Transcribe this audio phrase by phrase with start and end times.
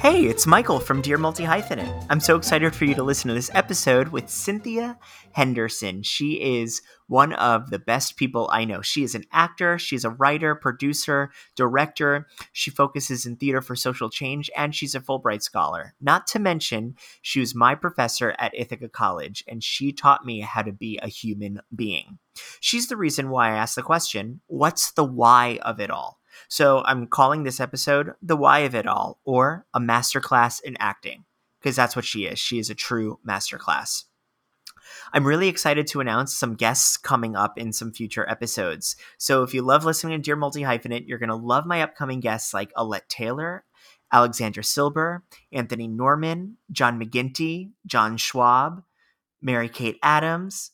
[0.00, 2.06] Hey, it's Michael from Dear Multi Hyphenate.
[2.08, 4.96] I'm so excited for you to listen to this episode with Cynthia
[5.32, 6.04] Henderson.
[6.04, 8.80] She is one of the best people I know.
[8.80, 12.28] She is an actor, she's a writer, producer, director.
[12.52, 15.94] She focuses in theater for social change, and she's a Fulbright scholar.
[16.00, 20.62] Not to mention, she was my professor at Ithaca College, and she taught me how
[20.62, 22.18] to be a human being.
[22.60, 26.17] She's the reason why I asked the question what's the why of it all?
[26.48, 31.24] So I'm calling this episode The Why of It All or a masterclass in acting
[31.60, 32.38] because that's what she is.
[32.38, 34.04] She is a true masterclass.
[35.12, 38.96] I'm really excited to announce some guests coming up in some future episodes.
[39.18, 42.20] So if you love listening to Dear Multi Hyphenate, you're going to love my upcoming
[42.20, 43.64] guests like Alette Taylor,
[44.10, 48.82] Alexandra Silber, Anthony Norman, John McGinty, John Schwab,
[49.42, 50.70] Mary Kate Adams,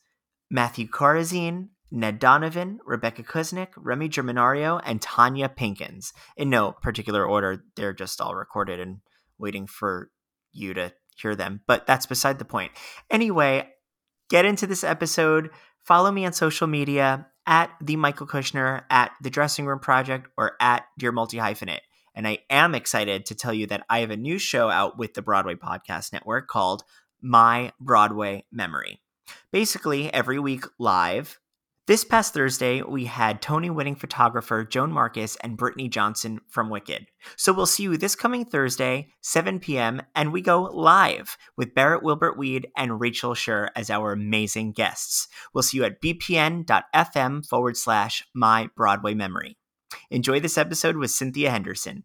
[0.50, 6.12] Matthew Corazine, Ned Donovan, Rebecca Kuznick, Remy Germanario, and Tonya Pinkins.
[6.36, 8.98] In no particular order, they're just all recorded and
[9.38, 10.10] waiting for
[10.52, 11.60] you to hear them.
[11.66, 12.72] But that's beside the point.
[13.10, 13.68] Anyway,
[14.28, 15.50] get into this episode.
[15.84, 20.52] Follow me on social media at the Michael Kushner, at the Dressing Room Project, or
[20.60, 21.80] at Dear Multi Hyphenate.
[22.14, 25.14] And I am excited to tell you that I have a new show out with
[25.14, 26.84] the Broadway Podcast Network called
[27.20, 29.00] My Broadway Memory.
[29.50, 31.38] Basically, every week live,
[31.86, 37.06] this past Thursday, we had Tony winning photographer Joan Marcus and Brittany Johnson from Wicked.
[37.36, 42.02] So we'll see you this coming Thursday, 7 p.m., and we go live with Barrett
[42.02, 45.28] Wilbert Weed and Rachel Schur as our amazing guests.
[45.52, 49.58] We'll see you at bpn.fm forward slash my Broadway memory.
[50.10, 52.04] Enjoy this episode with Cynthia Henderson.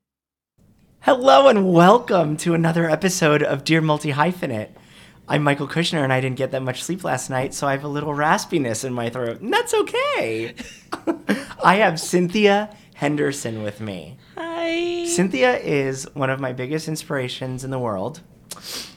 [1.02, 4.72] Hello and welcome to another episode of Dear Multi Hyphenate.
[5.32, 7.84] I'm Michael Kushner and I didn't get that much sleep last night, so I have
[7.84, 9.42] a little raspiness in my throat.
[9.42, 10.56] And that's okay.
[11.64, 14.18] I have Cynthia Henderson with me.
[14.36, 15.06] Hi.
[15.06, 18.22] Cynthia is one of my biggest inspirations in the world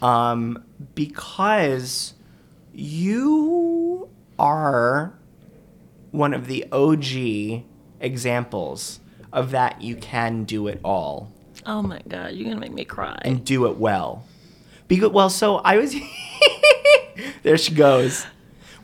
[0.01, 2.15] um, because
[2.73, 5.13] you are
[6.13, 7.65] one of the OG
[8.01, 9.01] examples
[9.35, 11.31] of that you can do it all
[11.65, 13.17] Oh my god, you're gonna make me cry.
[13.23, 14.25] and do it well.
[14.93, 15.97] Because well, so I was
[17.43, 18.27] there she goes.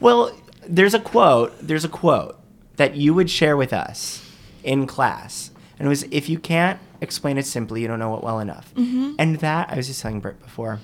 [0.01, 0.33] Well,
[0.67, 1.53] there's a quote.
[1.61, 2.41] There's a quote
[2.77, 4.27] that you would share with us
[4.65, 8.25] in class, and it was, "If you can't explain it simply, you don't know it
[8.25, 9.17] well enough." Mm-hmm.
[9.19, 10.81] And that I was just telling Britt before.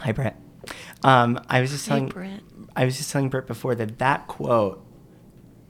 [0.00, 0.34] Hi, Britt.
[1.02, 2.08] Um, I was just Hey, telling.
[2.10, 2.42] Britt.
[2.76, 4.84] I was just telling Britt before that that quote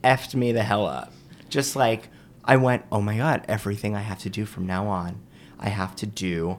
[0.02, 1.12] effed me the hell up.
[1.48, 2.08] Just like
[2.44, 5.20] I went, oh my god, everything I have to do from now on,
[5.60, 6.58] I have to do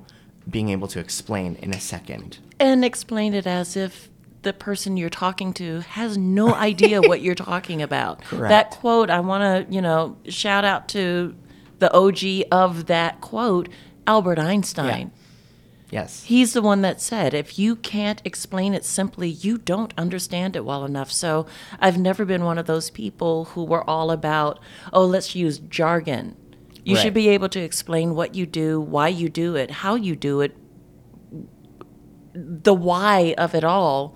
[0.50, 2.40] being able to explain in a second.
[2.60, 4.10] and explain it as if
[4.44, 8.22] the person you're talking to has no idea what you're talking about.
[8.24, 8.50] Correct.
[8.50, 11.36] That quote, I want to, you know, shout out to
[11.80, 13.70] the OG of that quote,
[14.08, 15.12] Albert Einstein.
[15.92, 16.24] Yes.
[16.24, 20.64] He's the one that said, if you can't explain it simply, you don't understand it
[20.64, 21.12] well enough.
[21.12, 21.46] So
[21.80, 24.60] I've never been one of those people who were all about,
[24.94, 26.38] oh, let's use jargon.
[26.84, 27.02] You Right.
[27.02, 30.42] should be able to explain what you do, why you do it, how you do
[30.42, 30.56] it,
[32.34, 34.16] the why of it all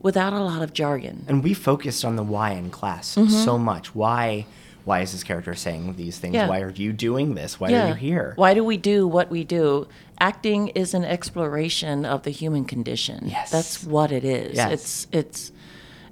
[0.00, 1.24] without a lot of jargon.
[1.28, 3.28] And we focused on the why in class mm-hmm.
[3.28, 3.94] so much.
[3.94, 4.46] Why
[4.84, 6.34] why is this character saying these things?
[6.34, 6.48] Yeah.
[6.48, 7.58] Why are you doing this?
[7.58, 8.34] Why are you here?
[8.36, 9.88] Why do we do what we do?
[10.20, 13.24] Acting is an exploration of the human condition.
[13.26, 13.50] Yes.
[13.50, 14.56] That's what it is.
[14.56, 14.72] Yes.
[14.72, 15.52] It's it's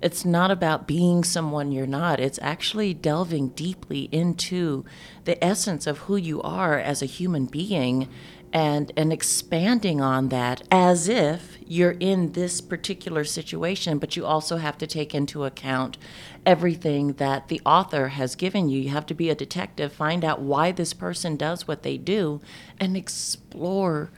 [0.03, 2.21] it's not about being someone you're not.
[2.21, 4.85] It's actually delving deeply into
[5.25, 8.09] the essence of who you are as a human being
[8.55, 14.59] and and expanding on that as if you're in this particular situation but you also
[14.59, 15.97] have to take into account
[16.45, 20.39] everything that the author has given you you have to be a detective find out
[20.43, 22.43] why this person does what they do
[22.79, 24.11] and explore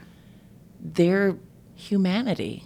[0.81, 1.37] their
[1.73, 2.63] humanity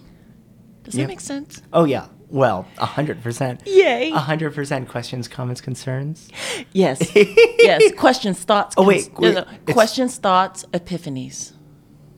[0.82, 1.04] does Yep.
[1.04, 2.08] that make sense Oh yeah.
[2.30, 3.62] Well, a hundred percent.
[3.66, 4.10] Yay.
[4.12, 4.88] A hundred percent.
[4.88, 6.28] Questions, comments, concerns.
[6.72, 11.52] yes yes questions thoughts Oh, wait, cons- wait, no, no, questions thoughts epiphanies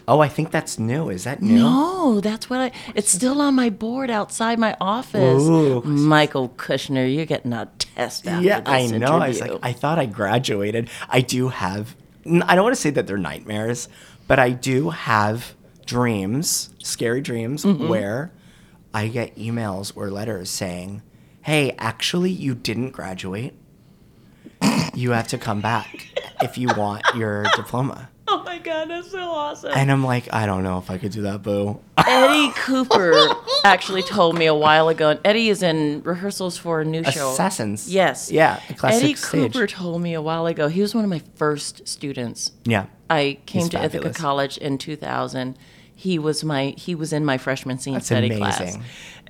[0.09, 1.09] Oh, I think that's new.
[1.11, 1.55] Is that new?
[1.61, 2.73] No, that's what I.
[2.97, 5.45] It's still on my board outside my office.
[5.45, 5.81] Ooh.
[5.83, 9.17] Michael Kushner, you're getting a test after Yeah, this I know.
[9.19, 10.91] I was like, I thought I graduated.
[11.09, 11.95] I do have.
[12.27, 13.89] I don't want to say that they're nightmares,
[14.27, 15.55] but I do have
[15.87, 17.87] dreams, scary dreams, Mm-hmm.
[17.87, 18.33] where
[18.95, 21.03] I get emails or letters saying,
[21.43, 23.55] "Hey, actually, you didn't graduate.
[24.95, 26.09] You have to come back
[26.43, 29.73] if you want your diploma." oh my god, that's so awesome.
[29.75, 31.81] And I'm like, I don't know if I could do that, boo.
[31.99, 33.13] Eddie Cooper
[33.65, 37.33] actually told me a while ago, and Eddie is in rehearsals for a new show.
[37.33, 37.93] Assassins.
[37.93, 38.31] Yes.
[38.31, 39.53] Yeah, a classic Eddie stage.
[39.53, 40.69] Cooper told me a while ago.
[40.69, 42.53] He was one of my first students.
[42.65, 42.87] Yeah.
[43.11, 44.17] I came He's to Ithaca fabulous.
[44.17, 45.59] College in 2000.
[45.95, 48.79] He was my he was in my freshman scene That's study class.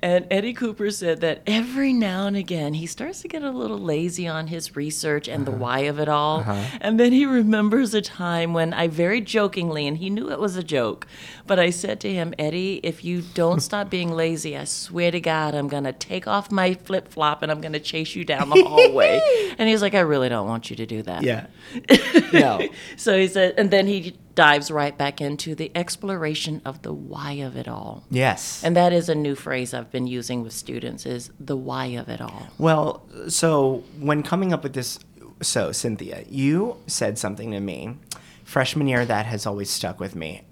[0.01, 3.77] And Eddie Cooper said that every now and again he starts to get a little
[3.77, 5.51] lazy on his research and Uh-huh.
[5.51, 6.43] the why of it all.
[6.81, 10.57] And then he remembers a time when I very jokingly, and he knew it was
[10.57, 11.07] a joke,
[11.47, 15.21] but I said to him, Eddie, if you don't stop being lazy, I swear to
[15.21, 18.25] God, I'm going to take off my flip flop and I'm going to chase you
[18.25, 19.21] down the hallway.
[19.57, 21.23] and he was like, I really don't want you to do that.
[21.23, 21.45] Yeah.
[22.33, 22.67] no.
[22.97, 27.33] So he said, and then he dives right back into the exploration of the why
[27.33, 28.03] of it all.
[28.09, 28.63] Yes.
[28.63, 32.09] And that is a new phrase I've been using with students is the why of
[32.09, 32.47] it all.
[32.57, 34.99] Well, so when coming up with this,
[35.41, 37.97] so Cynthia, you said something to me
[38.43, 40.43] freshman year that has always stuck with me.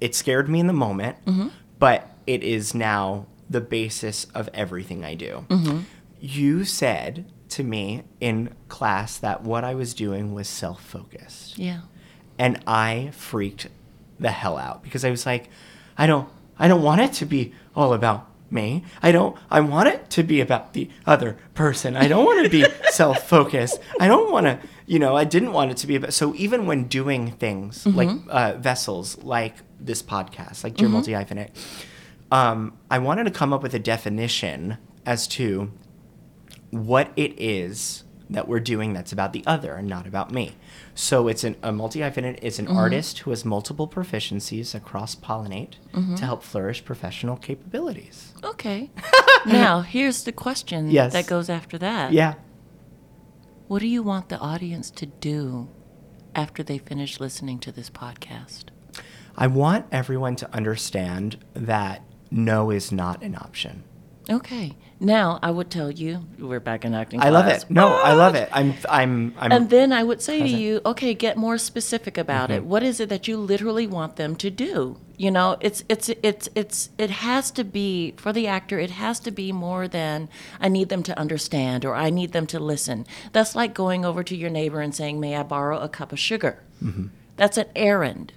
[0.00, 1.48] It scared me in the moment, mm-hmm.
[1.78, 5.44] but it is now the basis of everything I do.
[5.48, 5.80] Mm-hmm.
[6.20, 11.58] You said to me in class that what I was doing was self focused.
[11.58, 11.82] Yeah.
[12.38, 13.68] And I freaked
[14.18, 15.48] the hell out because I was like,
[15.96, 18.84] I don't, I don't want it to be all about me.
[19.02, 21.96] I don't, I want it to be about the other person.
[21.96, 23.80] I don't want to be self-focused.
[23.98, 26.12] I don't want to, you know, I didn't want it to be about.
[26.12, 31.50] So even when doing things like uh, vessels, like this podcast, like Dear Multi Hyphenate,
[32.30, 35.70] um, I wanted to come up with a definition as to
[36.70, 40.56] what it is that we're doing that's about the other and not about me.
[40.94, 42.76] So it's an, a multi hyphenate is an mm-hmm.
[42.76, 46.14] artist who has multiple proficiencies across pollinate mm-hmm.
[46.16, 48.32] to help flourish professional capabilities.
[48.42, 48.90] Okay.
[49.46, 51.12] now, here's the question Yes.
[51.12, 52.12] that goes after that.
[52.12, 52.34] Yeah.
[53.68, 55.68] What do you want the audience to do
[56.34, 58.64] after they finish listening to this podcast?
[59.36, 63.84] I want everyone to understand that no is not an option.
[64.30, 64.76] Okay.
[65.04, 67.64] Now, I would tell you, we're back in acting I love it.
[67.68, 68.48] No, I love it.
[68.52, 70.56] I'm I'm I'm And then I would say Present.
[70.58, 72.58] to you, okay, get more specific about Mm-hmm.
[72.58, 72.64] it.
[72.64, 74.98] What is it that you literally want them to do?
[75.16, 78.78] You know, it's it's it's it's it has to be for the actor.
[78.78, 80.28] It has to be more than
[80.60, 83.04] I need them to understand or I need them to listen.
[83.32, 86.18] That's like going over to your neighbor and saying, "May I borrow a cup of
[86.20, 87.06] sugar?" Mm-hmm.
[87.36, 88.32] That's an errand.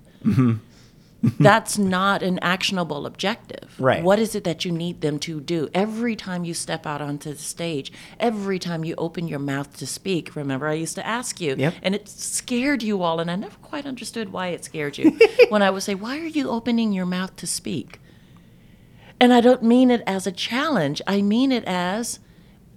[1.40, 3.74] That's not an actionable objective.
[3.80, 4.04] Right.
[4.04, 7.32] What is it that you need them to do every time you step out onto
[7.34, 7.92] the stage?
[8.20, 10.36] Every time you open your mouth to speak.
[10.36, 11.74] Remember, I used to ask you, Yep.
[11.82, 15.18] and it scared you all, and I never quite understood why it scared you.
[15.50, 18.00] when I would say, "Why are you opening your mouth to speak?"
[19.20, 21.02] And I don't mean it as a challenge.
[21.08, 22.20] I mean it as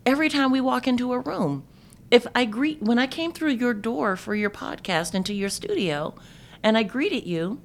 [0.07, 1.64] every time we walk into a room.
[2.11, 6.14] If I greet when I came through your door for your podcast into your studio,
[6.62, 7.61] and I greeted you,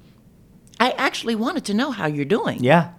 [0.80, 2.62] I actually wanted to know how you're doing.
[2.62, 2.92] yeah.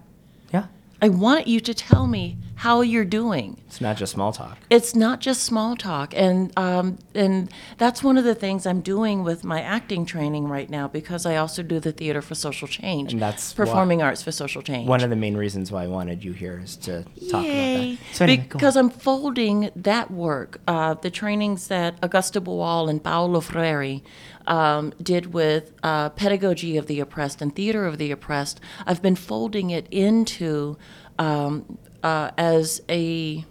[0.54, 0.66] Yeah.
[1.02, 3.62] I want you to tell me how you're doing.
[3.68, 4.58] It's not just small talk.
[4.70, 9.24] It's not just small talk, and um, and that's one of the things I'm doing
[9.24, 13.14] with my acting training right now because I also do the theater for social change,
[13.14, 14.88] And that's performing arts for social change.
[14.88, 17.76] One of the main reasons why I wanted you here is to talk Yay.
[17.76, 18.16] about that.
[18.16, 18.76] So anyway, because.
[18.76, 24.02] I'm folding that work, uh, the trainings that Augusto Boal and Paulo Freire
[24.48, 28.60] um, did with uh, pedagogy of the oppressed and theater of the oppressed.
[28.86, 30.78] I've been folding it into
[31.18, 33.46] um, uh, as a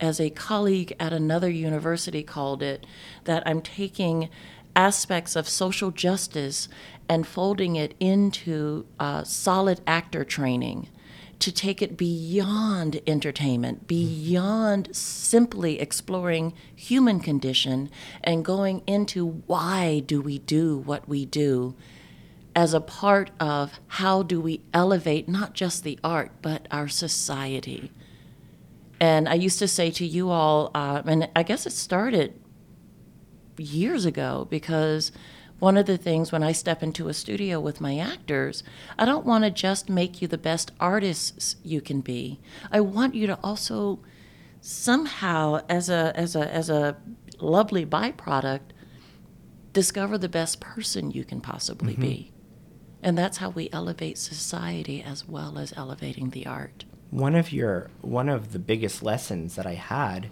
[0.00, 2.84] as a colleague at another university called it
[3.24, 4.28] that I'm taking
[4.76, 6.68] aspects of social justice
[7.08, 10.88] and folding it into uh, solid actor training
[11.38, 17.90] to take it beyond entertainment, beyond simply exploring human condition
[18.22, 21.74] and going into why do we do what we do
[22.56, 27.90] as a part of how do we elevate not just the art but our society.
[29.00, 32.40] And I used to say to you all, uh, and I guess it started
[33.58, 35.12] years ago because
[35.58, 38.62] one of the things when I step into a studio with my actors,
[38.98, 42.40] I don't want to just make you the best artists you can be.
[42.70, 44.00] I want you to also
[44.60, 46.96] somehow as a as a as a
[47.38, 48.72] lovely byproduct
[49.72, 52.02] discover the best person you can possibly Mm-hmm.
[52.02, 52.32] be.
[53.04, 56.84] And that's how we elevate society as well as elevating the art.
[57.10, 60.30] one of your one of the biggest lessons that I had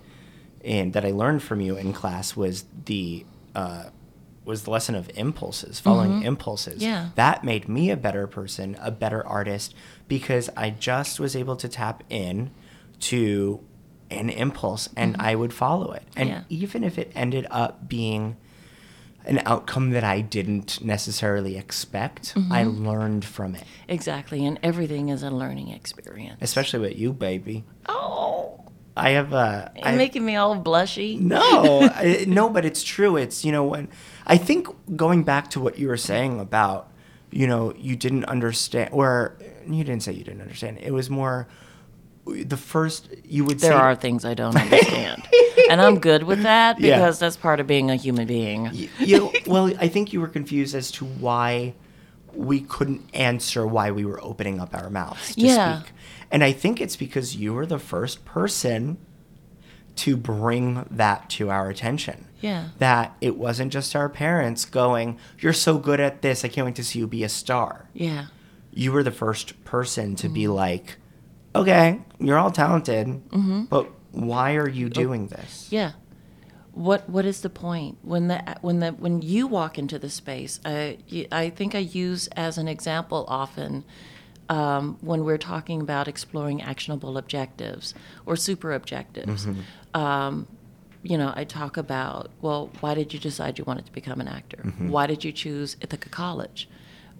[0.65, 3.25] and that I learned from you in class was the
[3.55, 3.85] uh,
[4.45, 6.77] was the lesson of impulses, following impulses.
[6.83, 6.91] Mm-hmm.
[6.93, 7.09] Yeah.
[7.15, 9.75] That made me a better person, a better artist,
[10.09, 12.51] because I just was able to tap in
[13.11, 13.61] to
[14.11, 16.03] an impulse and I would follow it.
[16.17, 16.39] And Mm-hmm.
[16.51, 16.59] Yeah.
[16.65, 18.37] even if it ended up being
[19.25, 22.87] an outcome that I didn't necessarily expect, I Mm-hmm.
[22.89, 23.65] learned from it.
[23.89, 26.39] Exactly, and everything is a learning experience.
[26.41, 27.65] Especially with you, baby.
[27.89, 28.61] oh,
[28.97, 29.73] I have a.
[29.77, 31.19] you're I- making me all blushy.
[31.19, 33.17] no, I, no, but it's true.
[33.17, 33.89] It's you know when
[34.27, 36.91] I think going back to what you were saying about
[37.31, 40.79] you know you didn't understand or you didn't say you didn't understand.
[40.83, 41.49] It was more
[42.27, 45.27] the first you would There say are things I don't understand,
[45.71, 46.97] and I'm good with that Yeah.
[46.99, 48.71] because that's part of being a human being.
[48.73, 51.75] you, you well I think you were confused as to why
[52.35, 55.81] we couldn't answer why we were opening up our mouths to Yeah.
[55.81, 55.93] speak.
[56.31, 58.97] And I think it's because you were the first person
[59.97, 62.27] to bring that to our attention.
[62.41, 62.69] Yeah.
[62.79, 66.77] That it wasn't just our parents going, You're so good at this, I can't wait
[66.77, 67.91] to see you be a star.
[67.93, 68.27] Yeah,
[68.73, 70.35] You were the first person to Mm-hmm.
[70.35, 70.97] be like,
[71.55, 73.65] Okay, you're all talented, Mm-hmm.
[73.65, 74.73] but why are Oh.
[74.73, 75.69] you doing this?
[75.71, 75.93] yeah.
[76.73, 80.59] What What is the point when the when the when you walk into the space?
[80.65, 80.97] I
[81.31, 83.85] I think I use as an example often.
[84.49, 87.95] Um, when we're talking about exploring actionable objectives
[88.27, 89.47] or super objectives,
[89.95, 90.47] um,
[91.03, 94.29] you know, I talk about, well, why did you decide you wanted to become an
[94.29, 94.59] actor?
[94.79, 96.69] Why did you choose Ithaca College?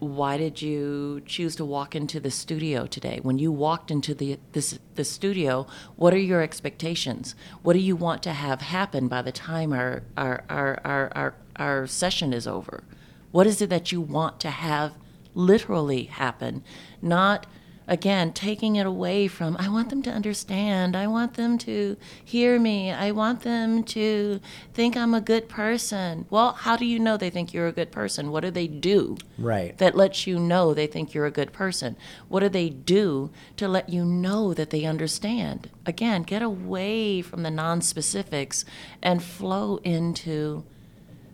[0.03, 3.21] Why did you choose to walk into the studio today?
[3.23, 7.37] When you walked into the this the studio, what are your expectations?
[7.63, 11.35] What do you want to have happen by the time our our our our, our,
[11.55, 12.83] our session is over?
[13.31, 14.95] What is it that you want to have
[15.37, 16.65] literally happen?
[17.01, 17.47] Not
[17.93, 20.97] again taking it away from i want them to understand.
[20.97, 22.91] I want them to hear me.
[22.91, 24.41] I want them to
[24.73, 26.25] think i'm a good person.
[26.31, 28.33] Well how do you know they think you're a good person?
[28.33, 29.77] What do they do Right.
[29.77, 31.97] that lets you know they think you're a good person?
[32.29, 35.69] What do they do to let you know that they understand?
[35.85, 38.65] Again get away from the non-specifics
[39.03, 40.65] and flow into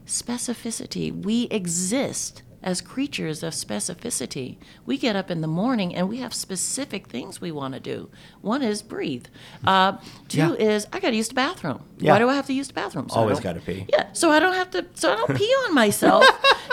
[0.07, 1.07] specificity.
[1.25, 4.57] We exist as creatures of specificity.
[4.85, 8.11] We get up in the morning and we have specific things we want to do.
[8.41, 9.27] One is breathe.
[9.65, 9.99] Uh,
[10.29, 10.53] two Yeah.
[10.55, 11.83] is I got to use the bathroom.
[11.99, 12.13] Yeah.
[12.13, 13.09] Why do I have to use the bathroom?
[13.13, 13.87] I Always gotta pee.
[13.89, 14.87] Yeah, so I don't have to.
[14.95, 16.25] So I don't pee on myself.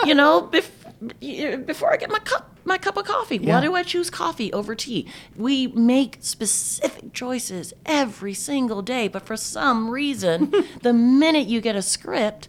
[0.04, 2.52] you know, bef- before I get my cup.
[2.64, 3.36] My cup of coffee.
[3.36, 3.54] Yeah.
[3.54, 5.06] Why do I choose coffee over tea?
[5.36, 10.52] We make specific choices every single day, but for some reason,
[10.82, 12.48] the minute you get a script,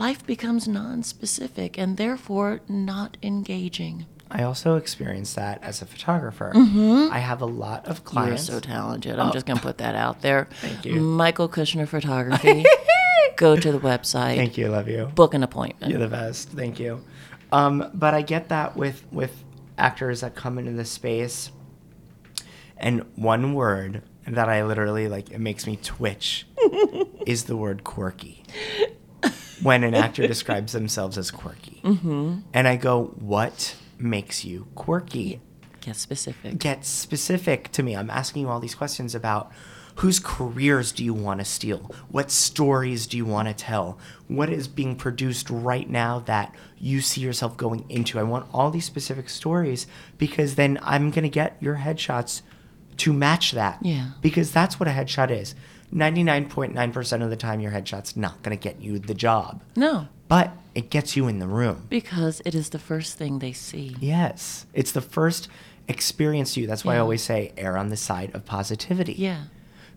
[0.00, 4.06] life becomes non-specific and therefore not engaging.
[4.30, 6.52] I also experienced that as a photographer.
[6.54, 8.48] I have a lot of clients.
[8.48, 9.18] You're so talented.
[9.18, 10.48] I'm just going to put that out there.
[10.60, 11.00] Thank you.
[11.00, 12.64] Michael Kushner Photography.
[13.36, 14.36] Go to the website.
[14.36, 15.06] Thank you, love you.
[15.06, 15.90] Book an appointment.
[15.90, 16.48] You're the best.
[16.50, 17.04] Thank you.
[17.52, 19.44] Um, but I get that with with
[19.76, 21.50] actors that come into the space,
[22.76, 26.46] and one word that I literally like it makes me twitch
[27.26, 28.44] is the word quirky.
[29.62, 32.38] When an actor describes themselves as quirky, mm-hmm.
[32.52, 35.40] and I go, "What makes you quirky?"
[35.80, 36.58] Get specific.
[36.58, 37.96] get specific to me.
[37.96, 39.50] I'm asking you all these questions about
[39.96, 41.90] whose careers do you want to steal?
[42.08, 43.98] What stories do you want to tell?
[44.28, 48.18] What is being produced right now that you see yourself going into?
[48.18, 49.86] I want all these specific stories
[50.16, 52.42] because then I'm going to get your headshots
[53.00, 53.78] to match that.
[53.82, 54.10] Yeah.
[54.22, 55.54] Because that's what a headshot is.
[55.92, 60.52] 99.9% of the time, your headshot's not going to get you the job, No, but
[60.74, 61.86] it gets you in the room.
[61.88, 63.96] because it is the first thing they see.
[64.00, 64.66] Yes.
[64.72, 65.48] It's the first
[65.88, 66.66] experience you.
[66.68, 69.14] That's why I always say err on the side of positivity.
[69.14, 69.44] Yeah.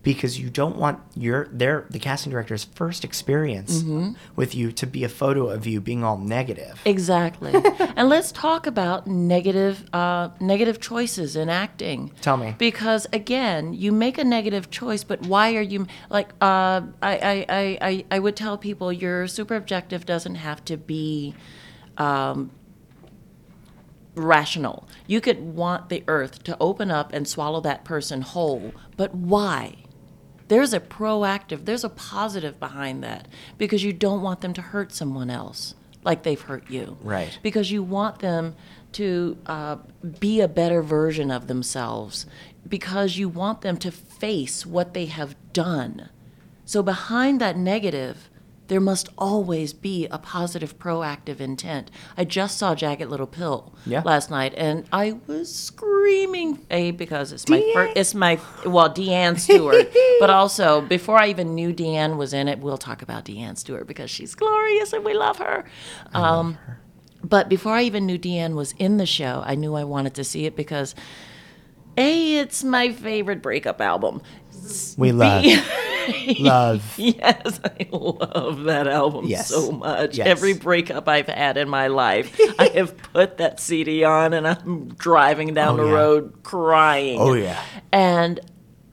[0.04, 4.14] Because you don't want your their the casting director's first experience Mm-hmm.
[4.36, 6.80] with you to be a photo of you being all negative.
[6.86, 7.54] Exactly.
[7.96, 12.12] and let's talk about negative uh, negative choices in acting.
[12.22, 12.54] Tell me.
[12.58, 16.30] Because again, you make a negative choice, but why are you like?
[16.42, 20.76] Uh, I, I, I, I I would tell people your super objective doesn't have to
[20.78, 21.34] be.
[21.98, 22.52] Um,
[24.16, 24.88] rational.
[25.08, 29.83] You could want the earth to open up and swallow that person whole, but why?
[30.48, 34.94] There's a proactive, there's a positive behind that because you don't want them to hurt
[34.94, 36.98] someone else like they've hurt you.
[37.02, 37.38] Right.
[37.42, 38.56] Because you want them
[38.94, 39.78] to uh,
[40.20, 42.26] be a better version of themselves
[42.68, 46.10] because you want them to face what they have done.
[46.66, 48.30] So behind that negative,
[48.74, 51.92] there must always be a positive, proactive intent.
[52.18, 54.02] I just saw Jagged Little Pill Yeah.
[54.04, 56.66] last night, and I was screaming.
[56.72, 61.54] A because it's my first, it's my well, Deanne Stewart, but also before I even
[61.54, 65.14] knew Deanne was in it, we'll talk about Deanne Stewart because she's glorious and we
[65.14, 65.66] love her.
[66.16, 66.58] Um,
[67.24, 70.24] But before I even knew Deanne was in the show, I knew I wanted to
[70.24, 70.96] see it because
[71.96, 74.24] a it's my favorite breakup album.
[74.98, 75.44] We love,
[76.40, 76.94] love.
[76.98, 79.48] Yes, I love that album Yes.
[79.50, 80.18] so much.
[80.18, 80.28] Yes.
[80.28, 84.90] Every breakup I've had in my life, I have put that CD on and I'm
[84.96, 85.96] driving down Oh, the yeah.
[85.96, 87.20] road crying.
[87.20, 87.62] Oh yeah.
[87.92, 88.40] And,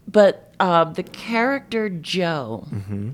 [0.09, 3.11] but uh, the character Jo Mm-hmm.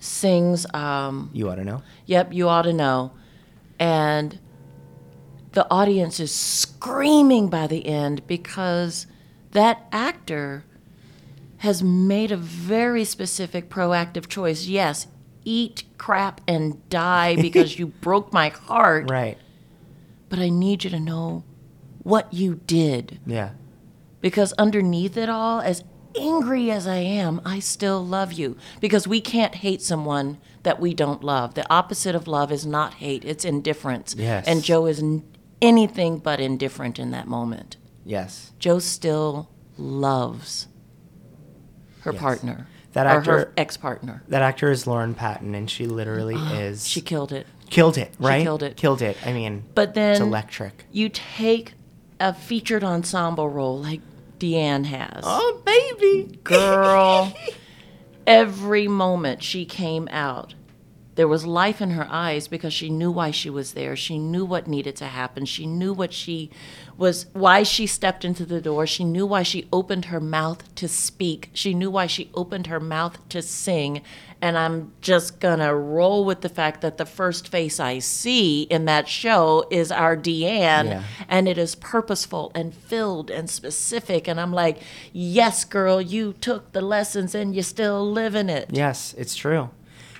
[0.00, 1.82] sings, um, You ought to know.
[2.06, 3.12] Yep, you ought to know.
[3.78, 4.38] And
[5.52, 9.06] the audience is screaming by the end because
[9.52, 10.64] that actor
[11.60, 14.66] has made a very specific proactive choice.
[14.66, 15.06] Yes,
[15.44, 19.38] eat crap and die because you broke my heart, Right.
[20.28, 21.44] but I need you to know
[22.02, 23.20] what you did.
[23.26, 23.50] Yeah.
[24.20, 25.84] Because underneath it all, as
[26.18, 28.56] angry as I am, I still love you.
[28.80, 31.54] Because we can't hate someone that we don't love.
[31.54, 34.14] The opposite of love is not hate, it's indifference.
[34.18, 34.46] Yes.
[34.46, 35.22] And Jo is n-
[35.62, 37.76] anything but indifferent in that moment.
[38.04, 38.52] Yes.
[38.58, 40.66] Jo still loves
[42.00, 42.66] her partner.
[42.92, 44.22] That or actor- her ex partner.
[44.28, 46.86] That actor is Lauren Patton, and she literally ah, is.
[46.88, 47.46] She killed it.
[47.68, 48.42] killed it, right?
[48.42, 48.76] killed it.
[48.76, 49.16] Killed it.
[49.24, 50.84] I mean, But then it's electric.
[50.90, 51.74] you take
[52.18, 54.00] a featured ensemble role like
[54.38, 55.22] Deanne has.
[55.24, 56.38] Oh, baby.
[56.42, 57.32] girl.
[58.26, 60.54] Every moment she came out,
[61.14, 63.96] there was life in her eyes because she knew why she was there.
[63.96, 65.44] She knew what needed to happen.
[65.44, 66.50] She knew what she
[67.00, 68.86] was, why she stepped into the door.
[68.86, 71.50] She knew why she opened her mouth to speak.
[71.52, 74.02] She knew why she opened her mouth to sing.
[74.42, 78.84] And I'm just gonna roll with the fact that the first face I see in
[78.84, 81.02] that show is our Deanne Yeah.
[81.28, 84.78] and it is purposeful and filled and specific and i'm like
[85.12, 89.68] yes girl you took the lessons and you're still living it Yes, it's true.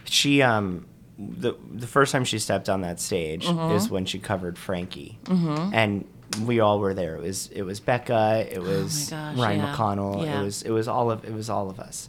[0.04, 0.86] She um
[1.18, 3.74] the the first time she stepped on that stage Mm-hmm.
[3.76, 5.72] is when she covered Frankie, mm-hmm.
[5.74, 6.04] and
[6.44, 7.16] we all were there.
[7.16, 9.74] It was it was Becca, it was Oh gosh, Ryan yeah.
[9.74, 10.40] McConnell, Yeah.
[10.40, 12.08] it was it was all of it was all of us,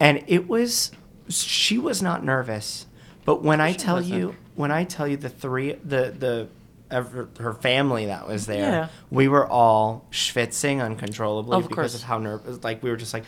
[0.00, 0.90] and it was
[1.28, 2.86] she was not nervous,
[3.24, 6.48] but when I tell you when I tell you the three the the
[6.90, 8.88] ever, her family that was there, Yeah.
[9.10, 11.94] we were all schwitzing uncontrollably Of because course.
[11.96, 12.64] of how nervous.
[12.64, 13.24] Like we were just like,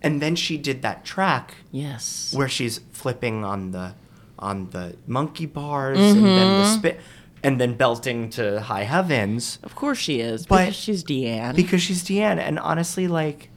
[0.00, 3.94] and then she did that track yes where she's flipping on the
[4.38, 6.62] on the monkey bars and then Mm-hmm.
[6.62, 7.00] the spit
[7.42, 11.82] and then belting to high heavens of course she is But- because she's deanne because
[11.82, 13.48] she's Deanne and honestly like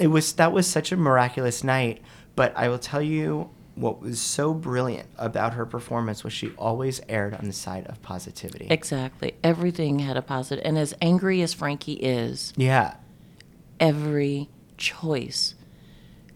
[0.00, 2.02] it was that was such a miraculous night
[2.34, 7.00] but I will tell you what was so brilliant about her performance was she always
[7.08, 8.66] aired on the side of positivity.
[8.70, 12.94] exactly everything had a positive and as angry as frankie is yeah.
[13.78, 15.54] every choice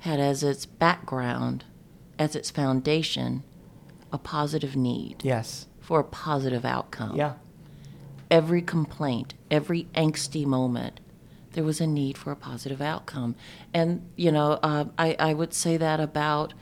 [0.01, 1.65] had as its background
[2.19, 3.43] as its foundation
[4.13, 5.67] a positive need Yes.
[5.91, 7.33] For a positive outcome Yeah.
[8.31, 11.01] every complaint, every angsty moment,
[11.55, 13.35] there was a need for a positive outcome.
[13.75, 16.55] And, you know, uh, I, I would say that about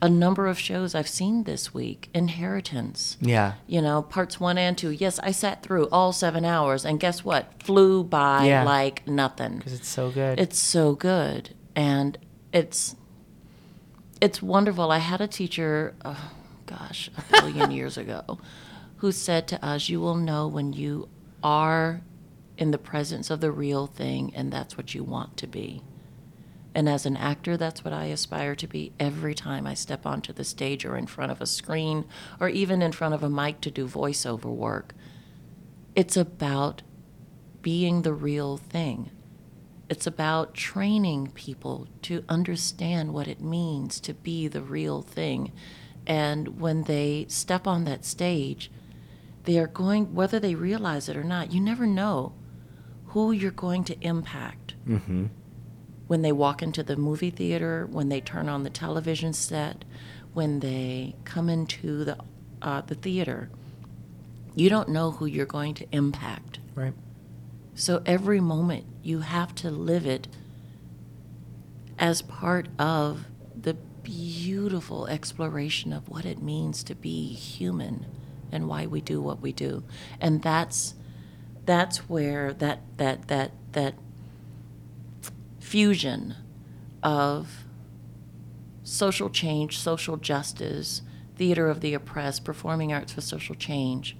[0.00, 2.10] a number of shows I've seen this week.
[2.14, 3.16] Inheritance.
[3.20, 3.54] Yeah.
[3.66, 4.90] You know, parts one and two.
[4.90, 7.60] Yes, I sat through all seven hours, and guess what?
[7.60, 8.62] Flew by Yeah.
[8.62, 9.58] like nothing.
[9.58, 10.38] Cuz it's so good.
[10.38, 12.16] It's so good, and
[12.52, 12.94] it's
[14.20, 14.92] it's wonderful.
[14.92, 16.30] I had a teacher, oh,
[16.66, 18.38] gosh, a billion years ago,
[18.98, 21.08] who said to us, "You will know when you
[21.42, 22.02] are
[22.56, 25.82] in the presence of the real thing, and that's what you want to be."
[26.74, 30.32] And as an actor, that's what I aspire to be every time I step onto
[30.32, 32.04] the stage or in front of a screen
[32.38, 34.94] or even in front of a mic to do voiceover work.
[35.94, 36.82] It's about
[37.62, 39.10] being the real thing.
[39.88, 45.52] It's about training people to understand what it means to be the real thing.
[46.06, 48.70] And when they step on that stage,
[49.46, 52.34] they are going, whether they realize it or not, you never know
[53.06, 54.74] who you're going to impact.
[56.06, 59.84] When they walk into the movie theater, when they turn on the television set,
[60.34, 62.18] when they come into the,
[62.62, 63.50] uh, the theater,
[64.54, 66.92] you don't know who you're going to impact Right.
[67.74, 70.28] So every moment you have to live it
[71.98, 73.24] as part of
[73.60, 78.06] the beautiful exploration of what it means to be human
[78.52, 79.82] and why we do what we do.
[80.20, 80.94] And that's
[81.64, 83.94] that's where that that that that
[85.60, 86.34] fusion
[87.02, 87.64] of
[88.82, 91.02] social change, social justice,
[91.36, 94.16] theater of the oppressed, performing arts for social change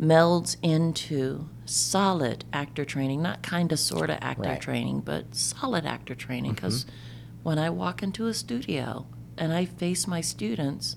[0.00, 4.60] melds into solid actor training, not kind of sort of actor Right.
[4.60, 6.52] training, but solid actor training.
[6.52, 6.66] Mm-hmm.
[6.66, 6.86] Because
[7.42, 9.06] when I walk into a studio
[9.38, 10.96] and I face my students,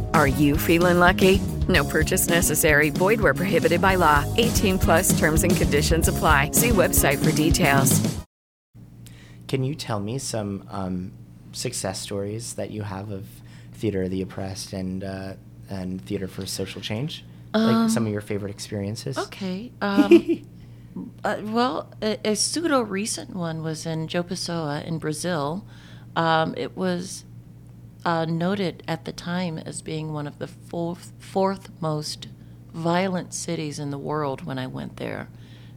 [0.13, 1.41] Are you feeling lucky?
[1.67, 2.89] No purchase necessary.
[2.89, 4.25] Void where prohibited by law.
[4.37, 6.51] 18 plus terms and conditions apply.
[6.51, 7.99] See website for details.
[9.47, 11.11] Can you tell me some um,
[11.51, 13.27] success stories that you have of
[13.73, 15.33] theater of the oppressed and uh,
[15.69, 17.25] and theater for social change?
[17.53, 19.17] like some of your favorite experiences.
[19.17, 19.71] Okay.
[19.81, 20.47] Um,
[21.23, 25.65] uh, well, a, a pseudo recent one was in Joe Pessoa in Brazil.
[26.15, 27.25] Um, it was
[28.03, 32.27] uh, noted at the time as being one of the fourth, fourth most
[32.73, 35.29] violent cities in the world when I went there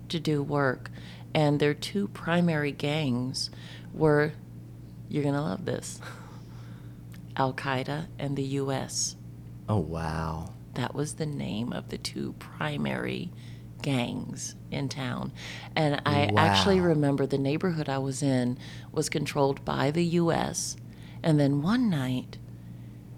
[0.08, 0.90] to do work.
[1.34, 3.50] And their two primary gangs
[3.92, 4.32] were,
[5.08, 6.00] you're going to love this,
[7.36, 9.16] Al Qaeda and the U.S.
[9.68, 10.52] Oh wow.
[10.74, 13.30] That was the name of the two primary
[13.82, 15.32] gangs in town.
[15.76, 18.58] And I actually remember the neighborhood I was in
[18.92, 20.76] was controlled by the US.
[21.24, 22.38] And then one night,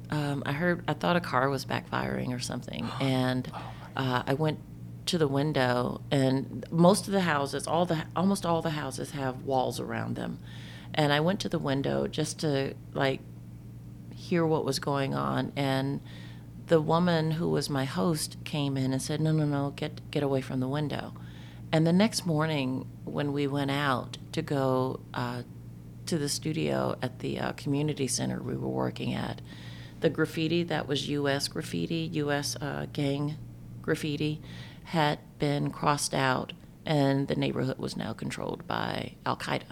[0.09, 2.89] um, I heard, I thought a car was backfiring or something.
[3.01, 3.51] And
[3.97, 4.61] uh, I went
[5.07, 9.43] to the window, and most of the houses, all the, almost all the houses have
[9.43, 10.39] walls around them.
[10.95, 13.21] And I went to the window just to like
[14.15, 16.01] hear what was going on and
[16.67, 20.23] the woman who was my host came in and said no no no get get
[20.23, 21.13] away from the window
[21.71, 25.43] and the next morning when we went out to go uh,
[26.07, 29.41] to the studio at the uh, community center we were working at
[30.01, 33.37] the graffiti that was us graffiti us uh, gang
[33.83, 34.41] graffiti
[34.85, 36.53] had been crossed out
[36.85, 39.65] and the neighborhood was now controlled by al-qaeda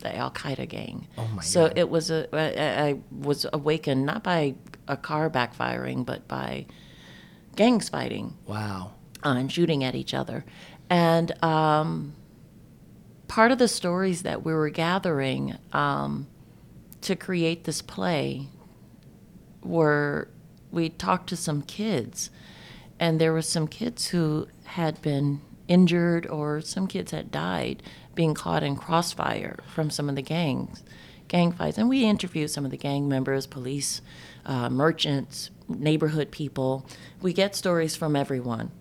[0.00, 1.78] the al-qaeda gang Oh my so God.
[1.78, 4.54] it was a I, I was awakened not by
[4.88, 6.66] a car backfiring but by
[7.56, 8.92] gangs fighting Wow.
[9.24, 10.44] uh, and shooting at each other
[10.90, 12.14] and um,
[13.32, 16.26] part of the stories that we were gathering um,
[17.00, 18.46] to create this play
[19.62, 20.28] were
[20.70, 22.28] we talked to some kids
[23.00, 27.82] and there were some kids who had been injured or some kids had died
[28.14, 30.82] being caught in crossfire from some of the gangs
[31.26, 31.78] gang fights.
[31.78, 34.02] And we interviewed some of the gang members police
[34.44, 36.84] uh, merchants neighborhood people.
[37.22, 38.72] We get stories from everyone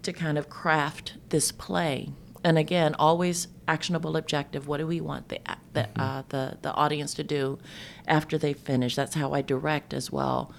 [0.00, 2.08] to kind of craft this play
[2.44, 4.66] and again always actionable objective.
[4.68, 5.40] What do we want the
[5.72, 7.58] the, uh, the the audience to do
[8.06, 8.96] after they finish?
[8.96, 10.52] That's how i direct as well.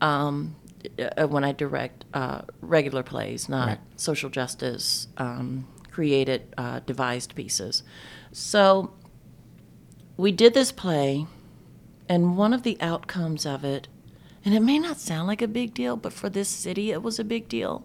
[0.00, 0.56] Um,
[0.98, 3.78] uh, when i direct uh, regular plays not Right.
[3.96, 7.82] social justice um, created uh, devised pieces.
[8.32, 8.94] So
[10.16, 11.26] we did this play
[12.08, 13.88] and one of the outcomes of it
[14.44, 17.18] and it may not sound like a big deal but for this city it was
[17.18, 17.84] a big deal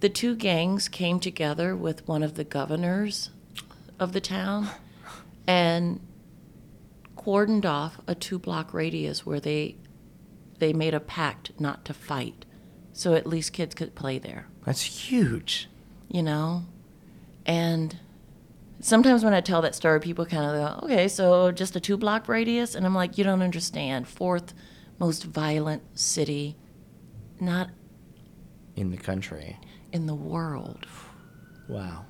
[0.00, 3.30] the two gangs came together with one of the governors
[3.98, 4.68] of the town
[5.46, 6.00] and
[7.16, 9.76] cordoned off a two block radius where they
[10.58, 12.44] they made a pact not to fight.
[12.92, 14.46] So at least kids could play there.
[14.64, 15.68] That's huge.
[16.08, 16.64] you know?
[17.44, 17.98] And
[18.80, 21.96] sometimes when i tell that story people kind of go okay so just a two
[21.96, 22.74] block radius?
[22.74, 24.06] And i'm like you don't understand.
[24.08, 24.52] Fourth
[24.98, 26.56] most violent city
[27.40, 27.70] not
[28.76, 29.58] In the country.
[29.96, 30.86] In the world
[31.68, 32.04] Wow.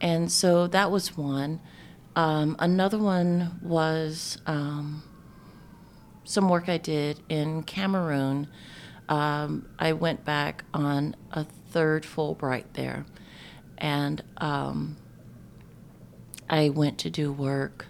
[0.00, 1.60] And so that was one.
[2.16, 5.02] Um, another one was um,
[6.24, 8.48] some work I did in Cameroon.
[9.08, 13.04] Um, I went back on a third Fulbright there,
[13.78, 14.96] and um,
[16.48, 17.86] I went to do work.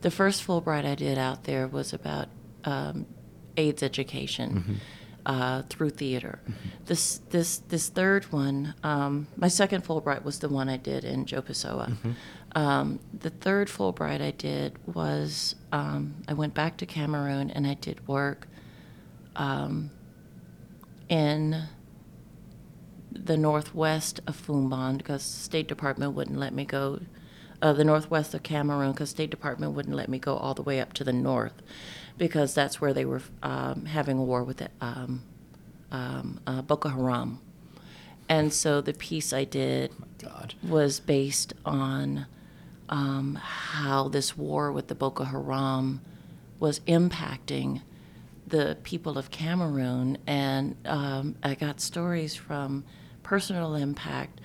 [0.00, 2.28] The first Fulbright I did out there was about
[2.64, 3.06] um,
[3.56, 4.80] AIDS education
[5.26, 6.40] uh, through theater.
[6.86, 11.26] This this this third one, um, my second Fulbright was the one I did in
[11.26, 11.96] Joe Pessoa.
[12.54, 17.74] Um, the third Fulbright I did was um, I went back to Cameroon and I
[17.74, 18.46] did work
[19.36, 19.90] um,
[21.08, 21.64] in
[23.10, 27.00] the northwest of Fumban because the State Department wouldn't let me go.
[27.60, 30.80] Uh, the northwest of Cameroon because State Department wouldn't let me go all the way
[30.80, 31.62] up to the north
[32.18, 35.22] because that's where they were um, having a war with the, um,
[35.90, 37.40] um, uh, Boko Haram.
[38.28, 39.92] And so the piece I did
[40.62, 42.26] was based on
[42.88, 46.00] um, how this war with the Boko Haram
[46.60, 47.82] was impacting
[48.46, 50.18] the people of Cameroon.
[50.26, 52.84] And um, I got stories from
[53.22, 54.40] personal impact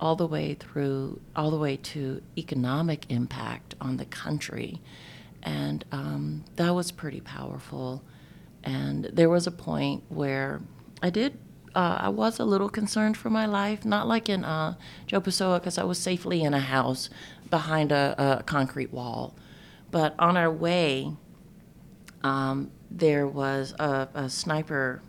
[0.00, 4.80] all the way through, all the way to economic impact on the country.
[5.44, 8.02] And um, that was pretty powerful.
[8.62, 10.62] And there was a point where
[11.02, 11.38] I did,
[11.74, 14.74] uh, I was a little concerned for my life, not like in uh,
[15.06, 17.10] Joe Pessoa, because I was safely in a house
[17.50, 19.34] behind a, a concrete wall.
[19.90, 21.12] But on our way,
[22.22, 25.02] um, there was a, a sniper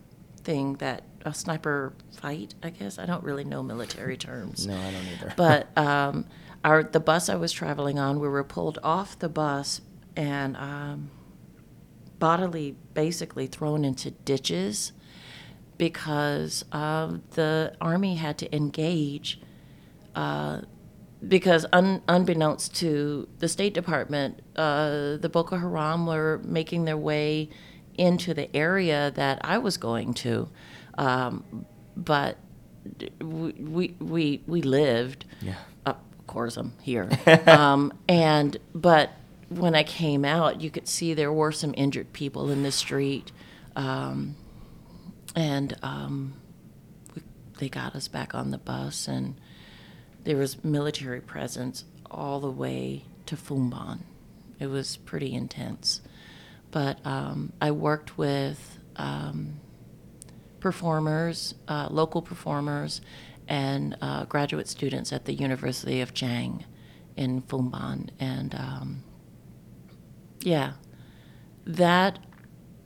[0.43, 3.00] thing that, a sniper fight, I guess.
[3.00, 4.67] I don't really know military terms.
[4.67, 5.34] No, I don't either.
[5.38, 6.26] But um,
[6.63, 9.82] our the bus I was traveling on, we were pulled off the bus
[10.15, 11.12] and um,
[12.19, 14.91] bodily, basically thrown into ditches
[15.78, 19.39] because uh, the army had to engage.
[20.15, 20.62] Uh,
[21.28, 27.49] because un, unbeknownst to the State Department, uh, the Boko Haram were making their way
[27.97, 30.49] into the area that I was going to,
[30.97, 32.38] um, but
[33.21, 35.25] we we we, lived.
[35.41, 35.56] Yeah.
[35.86, 35.97] Of
[36.28, 37.10] course, I'm here.
[37.47, 39.12] um, and but
[39.49, 43.31] when I came out, you could see there were some injured people in the street,
[43.75, 44.36] um,
[45.36, 46.34] and um,
[47.13, 47.21] we,
[47.60, 49.36] they got us back on the bus, and
[50.23, 53.99] there was military presence all the way to Fumban.
[54.60, 56.01] It was pretty intense,
[56.71, 59.60] but um, I worked with um,
[60.60, 63.01] performers, uh, local performers,
[63.47, 66.63] and uh, graduate students at the University of Dschang
[67.15, 69.03] in Fumban, and um,
[70.45, 70.73] yeah,
[71.65, 72.19] that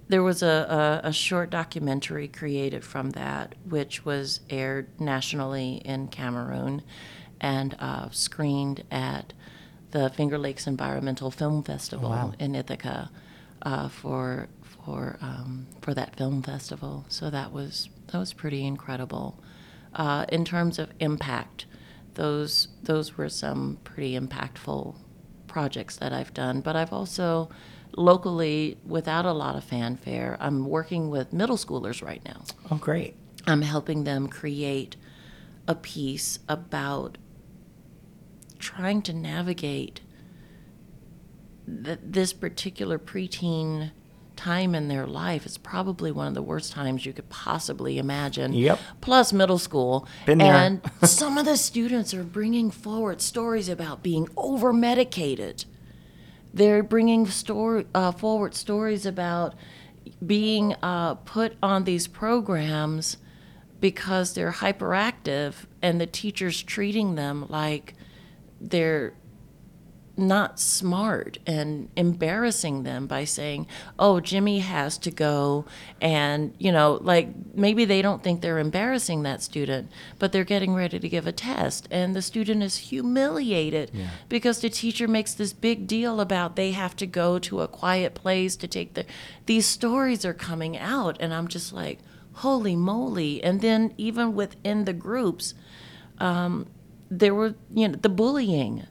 [0.08, 6.08] there was a, a, a short documentary created from that, which was aired nationally in
[6.08, 6.82] Cameroon
[7.40, 9.34] and uh, screened at
[9.92, 12.34] the Finger Lakes Environmental Film Festival wow.
[12.40, 13.12] in Ithaca
[13.62, 17.06] uh, for for um, for that film festival.
[17.10, 19.40] So that was that was pretty incredible.
[19.94, 21.66] Uh, in terms of impact,
[22.16, 24.96] those those were some pretty impactful
[25.50, 26.62] projects that I've done.
[26.62, 27.50] But I've also
[27.98, 32.44] locally, without a lot of fanfare, I'm working with middle schoolers right now.
[32.72, 33.16] Oh, great.
[33.48, 34.96] I'm helping them create
[35.68, 37.18] a piece about
[38.60, 40.02] trying to navigate
[41.84, 43.92] th- this particular preteen
[44.40, 45.46] time in their life.
[45.46, 48.54] is probably one of the worst times you could possibly imagine.
[48.54, 48.80] Yep.
[49.02, 50.08] Plus middle school.
[50.26, 50.54] Been there.
[50.54, 55.66] And some of the students are bringing forward stories about being over medicated.
[56.54, 59.56] They're bringing story, uh, forward stories about
[60.26, 63.18] being uh, put on these programs
[63.82, 67.94] because they're hyperactive and the teacher's treating them like
[68.62, 69.14] they're
[70.20, 73.66] not smart and embarrassing them by saying,
[73.98, 75.66] "Oh, Jimmy has to go,"
[76.02, 80.74] and you know, like maybe they don't think they're embarrassing that student, but they're getting
[80.74, 84.10] ready to give a test, and the student is humiliated Yeah.
[84.30, 88.14] because the teacher makes this big deal about they have to go to a quiet
[88.14, 89.06] place to take the.
[89.46, 92.00] These stories are coming out, and I'm just like,
[92.34, 95.54] "Holy moly!" And then even within the groups,
[96.20, 96.68] um,
[97.10, 98.84] there were you know the bullying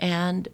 [0.00, 0.46] and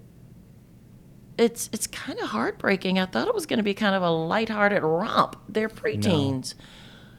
[1.38, 2.99] it's it's kind of heartbreaking.
[2.99, 5.37] I thought it was going to be kind of a lighthearted romp.
[5.49, 6.55] They're preteens.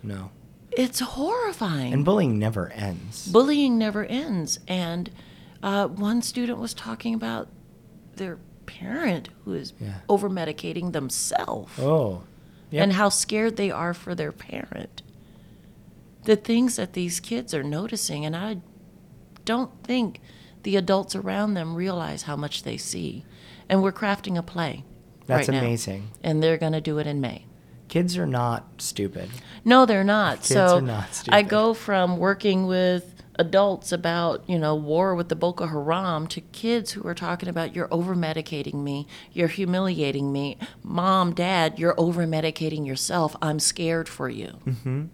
[0.04, 0.32] No.
[0.72, 1.94] It's horrifying.
[1.94, 3.28] And bullying never ends.
[3.32, 4.60] Bullying never ends.
[4.68, 5.10] And
[5.64, 7.48] uh, one student was talking about
[8.16, 10.00] their parent who is Yeah.
[10.10, 12.24] over medicating themselves Oh.
[12.72, 12.84] Yep.
[12.84, 15.02] and how scared they are for their parent.
[16.24, 18.58] The things that these kids are noticing, and I
[19.46, 20.20] don't think
[20.64, 23.24] the adults around them realize how much they see.
[23.70, 24.84] And we're crafting a play.
[25.28, 26.10] That's right amazing.
[26.24, 27.46] And they're going to do it in May.
[27.88, 29.30] Kids are not stupid.
[29.64, 30.38] No, they're not.
[30.38, 31.36] Kids so are not stupid.
[31.36, 36.42] I go from working with adults about, you know, war with the Boko Haram to
[36.42, 40.58] kids who are talking about you're over medicating me, you're humiliating me.
[40.84, 43.36] Mom, dad, you're over medicating yourself.
[43.42, 44.48] I'm scared for you.
[44.84, 45.06] hmm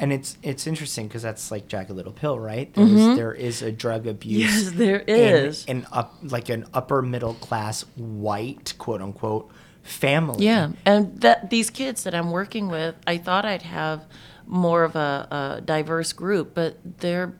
[0.00, 2.72] And it's it's interesting because that's like Jagged Little Pill, right?
[2.74, 3.16] There's, Mhm.
[3.16, 4.64] there is a drug abuse.
[4.64, 9.50] Yes, there in- in up like an upper middle class white quote unquote
[9.82, 10.44] family.
[10.44, 14.04] Yeah, and that these kids that I'm working with, I thought I'd have
[14.46, 17.34] more of a, a diverse group, but they're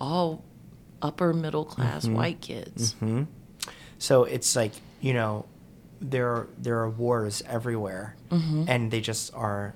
[0.00, 0.44] all
[1.00, 2.14] upper middle class Mhm.
[2.14, 2.92] white kids.
[3.00, 3.22] hmm
[3.98, 5.46] So it's like you know,
[6.00, 8.66] there there are wars everywhere, Mhm.
[8.68, 9.74] and they just are,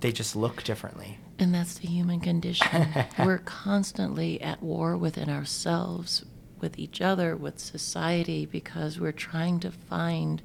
[0.00, 1.18] they just look differently.
[1.38, 2.88] And that's the human condition.
[3.18, 6.24] We're constantly at war within ourselves,
[6.60, 10.42] with each other, with society, because we're trying to find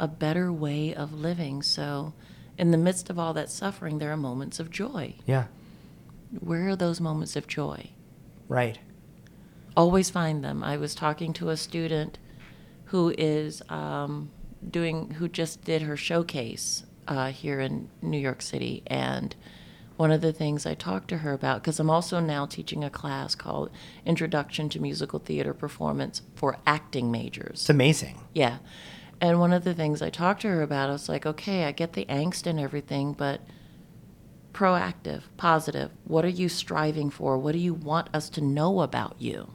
[0.00, 1.62] a better way of living.
[1.62, 2.14] So,
[2.56, 5.16] in the midst of all that suffering, there are moments of joy.
[5.26, 5.46] Yeah.
[6.40, 7.90] Where are those moments of joy?
[8.48, 8.78] Right.
[9.76, 10.64] Always find them.
[10.64, 12.18] I was talking to a student
[12.86, 14.30] who is um,
[14.70, 19.34] doing, who just did her showcase uh, here in New York City, and
[19.96, 22.90] one of the things I talked to her about, because I'm also now teaching a
[22.90, 23.70] class called
[24.04, 27.60] Introduction to Musical Theater Performance for acting majors.
[27.60, 28.20] It's amazing.
[28.34, 28.58] Yeah.
[29.20, 31.72] And one of the things I talked to her about, I was like, okay, I
[31.72, 33.40] get the angst and everything, but
[34.52, 35.90] proactive, positive.
[36.04, 37.38] What are you striving for?
[37.38, 39.50] What do you want us to know about you?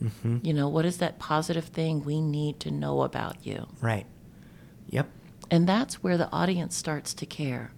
[0.00, 3.68] hmm You know, what is that positive thing we need to know about you?
[3.80, 4.06] Right.
[4.88, 5.08] Yep.
[5.50, 7.72] And that's where the audience starts to care.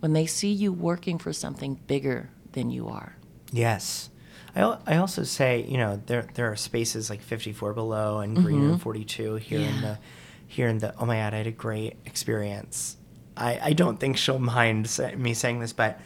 [0.00, 3.16] When they see you working for something bigger than you are.
[3.52, 4.10] Yes.
[4.56, 8.60] I, I also say, you know, there there are spaces like 54 Below and Green
[8.60, 8.80] Room Mhm.
[8.80, 9.98] 42 here in the
[10.46, 12.96] here in the oh my god, I had a great experience.
[13.36, 16.00] I, I don't think she'll mind me saying this, but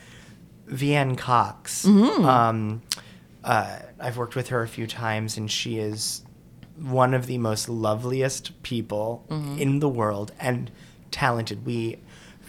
[0.69, 2.25] Veanne Cox, Mhm.
[2.25, 2.83] um,
[3.43, 6.23] uh, I've worked with her a few times, and she is
[6.77, 9.59] one of the most loveliest people Mhm.
[9.59, 10.71] in the world and
[11.15, 11.65] talented.
[11.65, 11.99] We,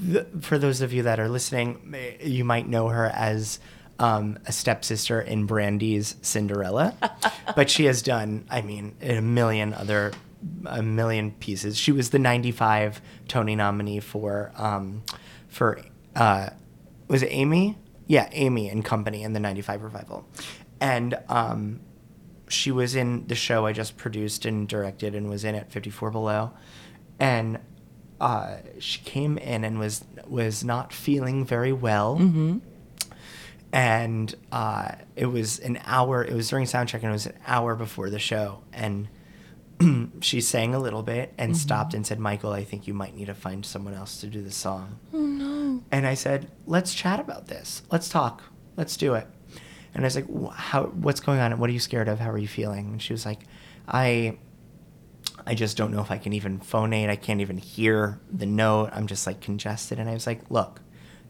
[0.03, 3.59] th- for those of you that are listening, you might know her as
[3.99, 6.95] um, a stepsister in Brandy's Cinderella,
[7.55, 10.11] but she has done, I mean, a million other,
[10.65, 11.77] a million pieces.
[11.77, 15.03] She was the '95 Tony nominee for, um,
[15.47, 15.79] for,
[16.15, 16.49] uh,
[17.07, 17.77] was it Amy?
[18.07, 20.27] Yeah, Amy and Company in the '95 revival,
[20.81, 21.79] and um,
[22.49, 26.11] she was in the show I just produced and directed and was in at 54
[26.11, 26.51] Below.
[27.19, 27.59] And
[28.21, 32.17] uh, she came in and was was not feeling very well.
[32.17, 32.61] Mhm.
[33.73, 37.33] And uh, it was an hour, it was during sound check and it was an
[37.45, 38.61] hour before the show.
[38.71, 39.09] And
[40.21, 41.57] she sang a little bit and Mhm.
[41.57, 44.41] stopped and said, Michael, I think you might need to find someone else to do
[44.41, 44.99] the song.
[45.13, 45.83] Oh no.
[45.91, 47.81] And I said, "Let's chat about this.
[47.91, 48.43] Let's talk.
[48.77, 49.27] Let's do it."
[49.93, 50.83] And I was like, "How?
[50.85, 51.57] What's going on?
[51.59, 52.19] What are you scared of?
[52.19, 53.41] How are you feeling?" And she was like,
[53.89, 54.37] "I,
[55.47, 57.09] I just don't know if I can even phonate.
[57.09, 58.89] I can't even hear the note.
[58.93, 60.81] I'm just like congested." And I was like, "Look,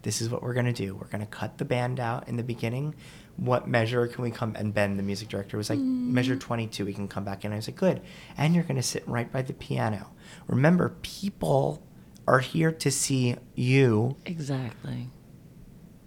[0.04, 0.96] this is what we're gonna do.
[0.96, 2.96] We're gonna cut the band out in the beginning.
[3.38, 6.14] What measure can we come?" And Ben, the music director, was like, mm-hmm.
[6.14, 6.86] "Measure 22.
[6.86, 8.02] We can come back in." I was like, "Good."
[8.38, 10.12] And you're gonna sit right by the piano.
[10.48, 11.82] Remember, people
[12.28, 15.10] are here to see you Exactly.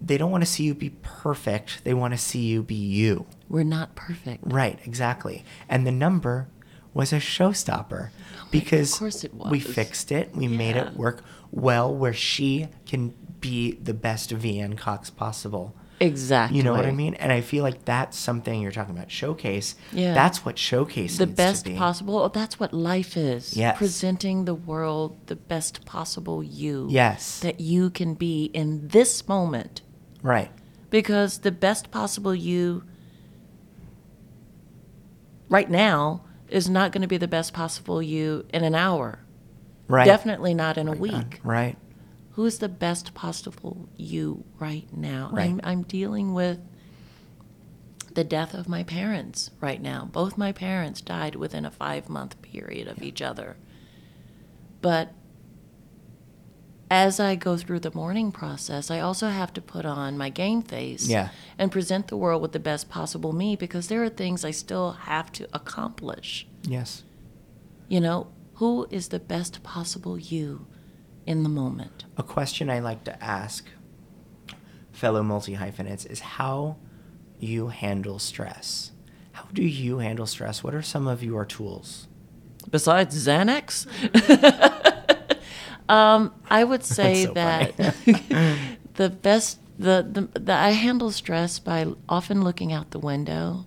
[0.01, 1.83] they don't want to see you be perfect.
[1.83, 3.25] They want to see you be you.
[3.49, 4.43] We're not perfect.
[4.45, 5.43] Right, exactly.
[5.67, 6.47] And the number
[6.93, 8.09] was a showstopper
[8.51, 10.35] because course it we fixed it.
[10.35, 15.75] We made it work well where she can be the best Veanne Cox possible.
[16.01, 16.57] Exactly.
[16.57, 17.13] You know what I mean?
[17.15, 19.75] And I feel like that's something you're talking about showcase.
[19.91, 20.13] Yeah.
[20.13, 21.75] That's what showcase the best be.
[21.75, 22.19] possible.
[22.19, 23.55] oh, That's what life is.
[23.55, 23.77] Yes.
[23.77, 26.87] Presenting the world the best possible you.
[26.89, 27.41] Yes.
[27.41, 29.81] That you can be in this moment.
[30.23, 30.51] Right.
[30.89, 32.83] Because the best possible you
[35.49, 39.19] right now is not going to be the best possible you in an hour.
[39.87, 40.05] Right.
[40.05, 41.39] Definitely not in a week.
[41.43, 41.77] Right.
[42.31, 45.29] Who is the best possible you right now?
[45.33, 45.49] Right.
[45.49, 46.59] I'm, I'm dealing with
[48.13, 50.09] the death of my parents right now.
[50.11, 53.57] Both my parents died within a five month period of each other.
[54.81, 55.13] But
[56.91, 60.61] as I go through the mourning process, I also have to put on my game
[60.61, 61.29] face Yeah.
[61.57, 64.91] and present the world with the best possible me because there are things I still
[64.93, 66.47] have to accomplish.
[66.63, 67.03] Yes.
[67.87, 70.65] You know, who is the best possible you
[71.25, 72.05] in the moment?
[72.17, 73.65] A question I like to ask
[74.91, 76.77] fellow multi hyphenates is how
[77.39, 78.91] you handle stress.
[79.31, 80.63] How do you handle stress?
[80.63, 82.07] What are some of your tools?
[82.69, 83.87] Besides Xanax?
[85.89, 87.75] um, I would say so that
[88.93, 93.65] the best, the, the, the, I handle stress by often looking out the window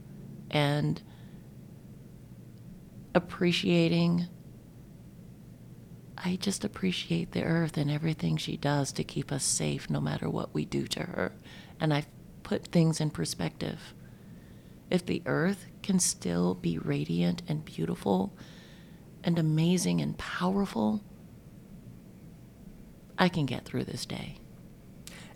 [0.51, 1.03] and
[3.15, 4.29] appreciating.
[6.17, 10.31] I just appreciate the earth and everything she does to keep us safe no matter
[10.31, 11.33] what we do to her.
[11.81, 12.07] And I
[12.45, 13.95] put things in perspective.
[14.89, 18.33] If the earth can still be radiant and beautiful
[19.25, 21.03] and amazing and powerful,
[23.23, 24.39] I can get through this day.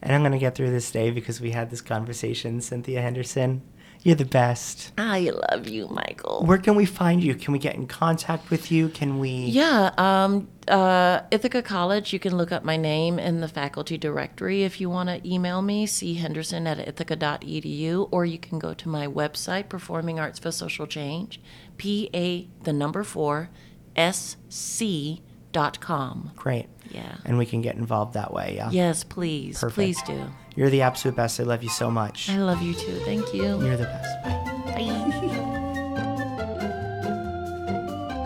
[0.02, 3.62] And I'm going to get through this day because we had this conversation, Cynthia Henderson.
[4.02, 4.92] You're the best.
[4.98, 6.44] I love you, Michael.
[6.44, 7.34] Where can we find you?
[7.34, 8.88] Can we get in contact with you?
[8.88, 9.30] Can we?
[9.30, 12.12] Yeah, um, uh, Ithaca College.
[12.12, 15.62] You can look up my name in the faculty directory if you want to email
[15.62, 20.86] me, henderson at ithaca.edu, or you can go to my website, Performing Arts for Social
[20.86, 21.40] Change,
[21.76, 23.48] P A the number four
[23.94, 25.22] S C
[25.52, 26.32] dot com.
[26.36, 26.66] Great.
[26.90, 27.16] Yeah.
[27.24, 28.54] And we can get involved that way.
[28.56, 28.70] Yeah.
[28.70, 29.58] Yes, please.
[29.60, 29.74] Perfect.
[29.74, 30.30] Please do.
[30.54, 31.40] You're the absolute best.
[31.40, 32.30] I love you so much.
[32.30, 32.98] I love you too.
[33.04, 33.42] Thank you.
[33.42, 34.24] You're the best.
[34.24, 35.52] Bye.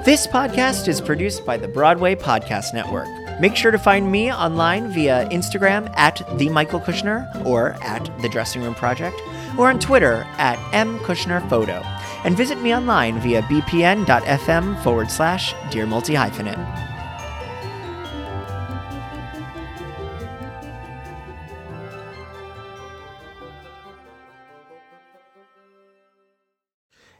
[0.03, 3.07] This podcast is produced by the Broadway Podcast Network.
[3.39, 8.29] Make sure to find me online via Instagram at the Michael Kushner or at the
[8.29, 9.21] Dressing Room Project
[9.59, 11.85] or on Twitter at mkushnerphoto.
[12.25, 16.90] And visit me online via bpn.fm forward slash dear multi hyphenate.